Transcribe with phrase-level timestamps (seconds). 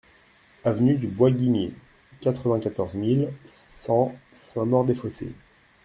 [0.63, 1.75] Avenue du Bois Guimier,
[2.21, 5.31] quatre-vingt-quatorze mille cent Saint-Maur-des-Fossés